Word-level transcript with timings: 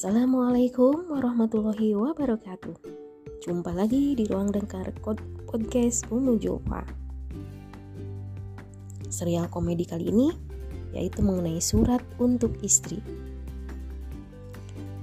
Assalamualaikum 0.00 1.12
warahmatullahi 1.12 1.92
wabarakatuh. 1.92 2.72
Jumpa 3.44 3.68
lagi 3.76 4.16
di 4.16 4.24
ruang 4.24 4.48
dengar 4.48 4.88
podcast 5.44 6.08
Umu 6.08 6.40
Jopa 6.40 6.88
Serial 9.12 9.52
komedi 9.52 9.84
kali 9.84 10.08
ini 10.08 10.32
yaitu 10.96 11.20
mengenai 11.20 11.60
surat 11.60 12.00
untuk 12.16 12.56
istri. 12.64 13.04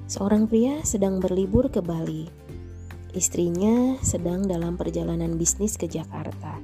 Seorang 0.10 0.50
pria 0.50 0.82
sedang 0.82 1.22
berlibur 1.22 1.70
ke 1.70 1.78
Bali. 1.78 2.26
Istrinya 3.14 4.02
sedang 4.02 4.50
dalam 4.50 4.82
perjalanan 4.82 5.38
bisnis 5.38 5.78
ke 5.78 5.86
Jakarta 5.86 6.58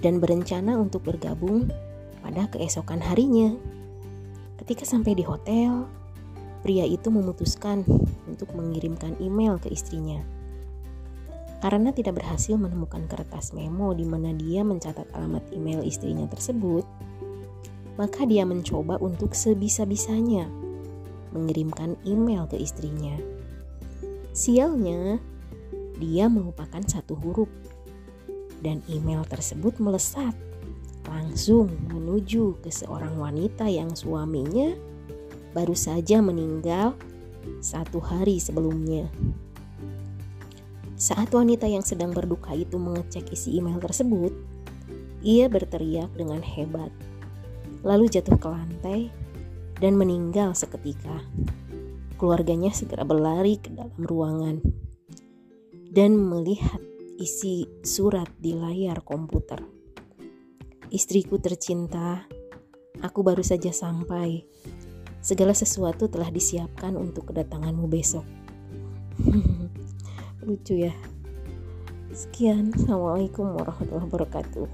Dan 0.00 0.24
berencana 0.24 0.80
untuk 0.80 1.04
bergabung 1.04 1.68
pada 2.24 2.48
keesokan 2.48 3.04
harinya. 3.04 3.52
Ketika 4.56 4.88
sampai 4.88 5.12
di 5.12 5.24
hotel, 5.28 5.84
pria 6.66 6.82
itu 6.82 7.14
memutuskan 7.14 7.86
untuk 8.26 8.50
mengirimkan 8.58 9.14
email 9.22 9.54
ke 9.62 9.70
istrinya. 9.70 10.18
Karena 11.62 11.94
tidak 11.94 12.18
berhasil 12.18 12.58
menemukan 12.58 13.06
kertas 13.06 13.54
memo 13.54 13.94
di 13.94 14.02
mana 14.02 14.34
dia 14.34 14.66
mencatat 14.66 15.06
alamat 15.14 15.46
email 15.54 15.86
istrinya 15.86 16.26
tersebut, 16.26 16.82
maka 17.94 18.26
dia 18.26 18.42
mencoba 18.42 18.98
untuk 18.98 19.38
sebisa-bisanya 19.38 20.50
mengirimkan 21.30 21.94
email 22.02 22.50
ke 22.50 22.58
istrinya. 22.58 23.14
Sialnya, 24.34 25.22
dia 26.02 26.26
melupakan 26.26 26.82
satu 26.82 27.14
huruf 27.14 27.48
dan 28.58 28.82
email 28.90 29.22
tersebut 29.22 29.78
melesat 29.78 30.34
langsung 31.06 31.70
menuju 31.86 32.58
ke 32.58 32.74
seorang 32.74 33.14
wanita 33.14 33.70
yang 33.70 33.94
suaminya 33.94 34.95
baru 35.56 35.72
saja 35.72 36.20
meninggal 36.20 36.92
satu 37.64 37.96
hari 37.96 38.36
sebelumnya. 38.36 39.08
Saat 41.00 41.32
wanita 41.32 41.64
yang 41.64 41.80
sedang 41.80 42.12
berduka 42.12 42.52
itu 42.52 42.76
mengecek 42.76 43.32
isi 43.32 43.56
email 43.56 43.80
tersebut, 43.80 44.36
ia 45.24 45.48
berteriak 45.48 46.12
dengan 46.12 46.44
hebat, 46.44 46.92
lalu 47.80 48.12
jatuh 48.12 48.36
ke 48.36 48.48
lantai 48.48 49.00
dan 49.80 49.96
meninggal 49.96 50.52
seketika. 50.52 51.24
Keluarganya 52.16 52.72
segera 52.72 53.04
berlari 53.04 53.60
ke 53.60 53.72
dalam 53.72 54.00
ruangan 54.00 54.60
dan 55.92 56.16
melihat 56.16 56.80
isi 57.20 57.68
surat 57.84 58.28
di 58.40 58.56
layar 58.56 59.04
komputer. 59.04 59.60
Istriku 60.88 61.36
tercinta, 61.36 62.24
aku 63.04 63.20
baru 63.20 63.44
saja 63.44 63.68
sampai. 63.68 64.44
Segala 65.26 65.58
sesuatu 65.58 66.06
telah 66.06 66.30
disiapkan 66.30 66.94
untuk 66.94 67.34
kedatanganmu 67.34 67.90
besok. 67.90 68.22
Lucu 70.46 70.86
ya. 70.86 70.94
Sekian, 72.14 72.70
Assalamualaikum 72.70 73.58
warahmatullahi 73.58 74.06
wabarakatuh. 74.06 74.70